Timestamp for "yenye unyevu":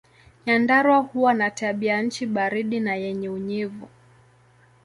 2.95-3.89